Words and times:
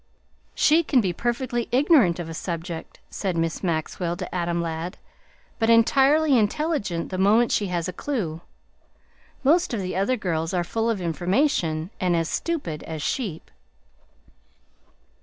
"She 0.55 0.81
can 0.81 0.99
be 0.99 1.13
perfectly 1.13 1.67
ignorant 1.71 2.17
of 2.17 2.27
a 2.27 2.33
subject," 2.33 2.99
said 3.11 3.37
Miss 3.37 3.61
Maxwell 3.61 4.17
to 4.17 4.33
Adam 4.33 4.59
Ladd, 4.59 4.97
"but 5.59 5.69
entirely 5.69 6.35
intelligent 6.35 7.11
the 7.11 7.19
moment 7.19 7.51
she 7.51 7.67
has 7.67 7.87
a 7.87 7.93
clue. 7.93 8.41
Most 9.43 9.75
of 9.75 9.79
the 9.79 9.95
other 9.95 10.17
girls 10.17 10.55
are 10.55 10.63
full 10.63 10.89
of 10.89 11.01
information 11.01 11.91
and 11.99 12.15
as 12.15 12.29
stupid 12.29 12.81
as 12.81 13.03
sheep." 13.03 13.51